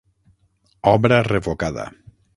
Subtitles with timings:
[0.93, 1.85] Obra revocada.